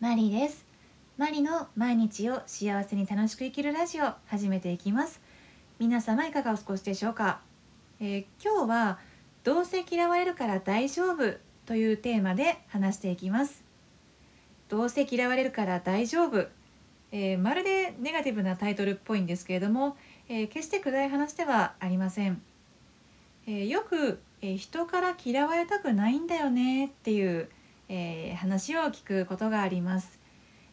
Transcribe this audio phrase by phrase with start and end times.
[0.00, 0.64] マリです。
[1.16, 5.20] マリの毎日を幸せに楽しく生きるラジオ始めていきます。
[5.80, 7.40] 皆様いかがお過ごしでしょうか、
[7.98, 8.98] えー、今日は
[9.42, 11.34] どうせ嫌われるから大丈夫
[11.66, 13.64] というテーマで話していきます。
[14.68, 16.46] どうせ嫌われるから大丈夫、
[17.10, 19.96] えー、まるでネガティブなタイトルっぽいんですけれども、
[20.28, 22.40] えー、決して暗い話ではありません、
[23.48, 27.48] えよく、え人から嫌われたくないんだよねっていう
[27.88, 30.18] えー、話を聞くことがあります、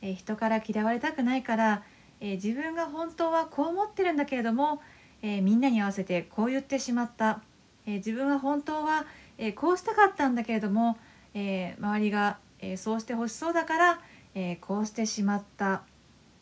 [0.00, 1.82] えー、人から嫌われたくないから、
[2.20, 4.80] えー、自分が本当はこう思ってるんだけれども、
[5.22, 7.42] えみんなに合わせてこう言ってしまった、
[7.86, 9.06] え自分は本当は、
[9.38, 10.98] えこうしたかったんだけれども、
[11.32, 14.00] え周りが、えそうしてほしそうだから、
[14.34, 15.82] えこうしてしまった、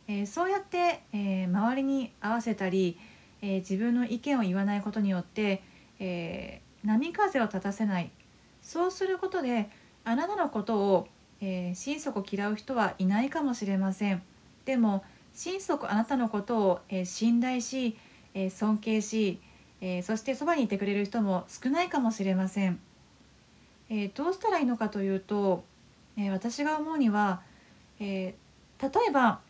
[0.09, 2.99] えそうやって、え周りに合わせたり、
[3.43, 5.63] え自分の意見を言わないことによって、
[5.99, 8.11] え波風を立たせない。
[8.63, 9.69] そうすることで
[10.05, 11.09] あなたのことを、
[11.41, 14.23] えー、心底嫌う人はいないかもしれません。
[14.65, 17.97] でも心底あなたのことを、えー、信頼し、
[18.35, 19.41] えー、尊敬し、
[19.81, 22.79] えそしてそばにいてくれる人も少ないかもしれません、
[23.89, 25.65] えどうしたらいいのかというと、
[26.19, 27.41] え私が思うには、
[27.99, 28.35] え
[28.81, 29.41] 例えば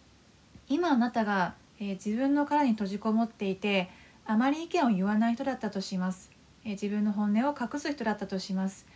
[0.69, 3.91] 今あなたが、え自分の殻に閉じこもっていて
[4.25, 6.31] あまり意見を言わない人だったとします、
[6.65, 8.87] え自分の本音を隠す人だったとします。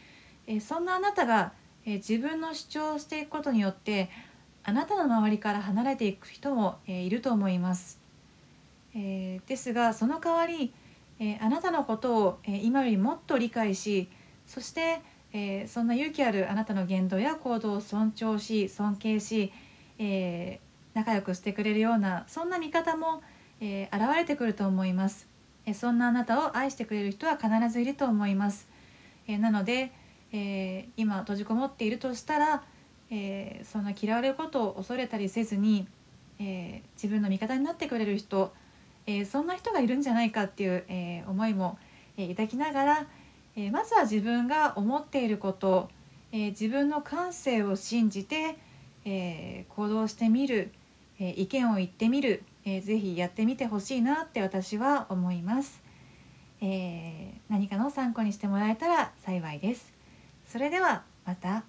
[0.47, 1.53] えそんなあなたが、
[1.87, 4.11] え自分の主張をしていくことによって
[4.63, 7.99] あなたの周りから離れていく人も、えいると思います、
[8.95, 10.73] えですがその代わり、
[11.21, 14.09] えあなたのことを、え今よりもっと理解し
[14.47, 15.01] そして、
[15.33, 19.53] えそんな勇気あるあなたの言動や行動を尊重し尊敬し、
[19.99, 20.61] え
[20.95, 23.23] 仲良くしてくれるようなそんな見方も、
[23.61, 25.27] え現れてくると思います、
[25.67, 28.67] えそんなあなたを愛してくれる人は必ずいると思います、
[29.27, 29.93] えなので、
[30.37, 32.65] えー、今閉じこもっているとしたら、
[33.09, 35.87] えー、そんな嫌われることを恐れたりせずに、
[36.41, 38.53] えー、自分の味方になってくれる人、
[39.07, 41.79] えそんな人がいるんじゃないかっていう、え思いも、
[42.17, 43.07] え抱きながら、
[43.55, 45.91] えまずは自分が思っていること、
[46.33, 48.57] え自分の感性を信じて、
[49.05, 50.73] え行動してみる、
[51.21, 55.83] え意見を言ってみる、えー、ぜひやってみてほしいなって私は思います、
[56.63, 59.94] え何かの参考にしてもらえたら幸いです。
[60.47, 61.65] それではまた。